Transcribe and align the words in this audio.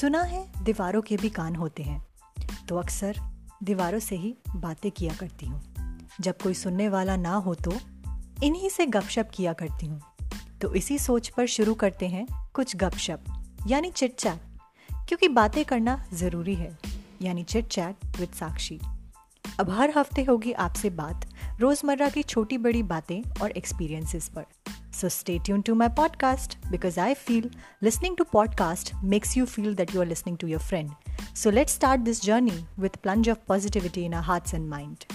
सुना 0.00 0.22
है, 0.22 0.46
दीवारों 0.62 1.00
के 1.02 1.16
भी 1.16 1.28
कान 1.28 1.54
होते 1.54 1.82
हैं। 1.82 2.02
तो 2.68 2.76
अक्सर 2.76 3.16
दीवारों 3.62 3.98
से 3.98 4.16
ही 4.16 4.34
बातें 4.56 4.90
किया 4.90 5.14
करती 5.14 5.46
हूँ। 5.46 5.60
जब 6.20 6.38
कोई 6.42 6.54
सुनने 6.54 6.88
वाला 6.88 7.16
ना 7.16 7.34
हो 7.34 7.54
तो 7.54 7.72
इन्हीं 8.42 8.68
से 8.68 8.86
गपशप 8.86 9.30
किया 9.34 9.52
करती 9.52 9.86
हूँ। 9.86 10.00
तो 10.60 10.74
इसी 10.74 10.98
सोच 10.98 11.28
पर 11.28 11.46
शुरू 11.46 11.74
करते 11.74 12.08
हैं 12.08 12.26
कुछ 12.54 12.76
गपशप, 12.76 13.24
यानी 13.66 13.90
चिट 13.90 14.14
चैट 14.14 14.40
क्योंकि 15.08 15.28
बातें 15.28 15.64
करना 15.64 16.04
ज़रूरी 16.12 16.54
है, 16.54 16.78
यानी 17.22 17.44
चिट 17.44 17.68
चैट 17.68 18.18
विद 18.18 18.30
साक्षी। 18.30 18.80
अब 19.60 19.70
हर 19.70 19.92
हफ़्ते 19.96 20.22
होगी 20.22 20.52
आपसे 20.52 20.90
बात 20.90 21.26
रोज़मर्रा 21.60 22.08
की 22.08 22.22
छोटी 22.22 22.58
बड़ी 22.58 22.82
बातें 22.82 23.22
और 23.42 23.50
एक्सपीरियंसेस 23.50 24.28
पर। 24.28 24.46
So 24.90 25.08
stay 25.08 25.38
tuned 25.38 25.64
to 25.66 25.74
my 25.74 25.88
podcast 25.88 26.56
because 26.70 26.98
I 26.98 27.14
feel 27.14 27.48
listening 27.80 28.16
to 28.16 28.24
podcast 28.24 28.92
makes 29.02 29.36
you 29.36 29.46
feel 29.46 29.74
that 29.74 29.94
you 29.94 30.02
are 30.02 30.06
listening 30.06 30.36
to 30.38 30.46
your 30.46 30.58
friend. 30.58 30.90
So 31.32 31.50
let's 31.50 31.72
start 31.72 32.04
this 32.04 32.20
journey 32.20 32.66
with 32.76 33.00
plunge 33.02 33.28
of 33.28 33.46
positivity 33.46 34.04
in 34.04 34.14
our 34.14 34.22
hearts 34.22 34.52
and 34.52 34.68
mind. 34.68 35.06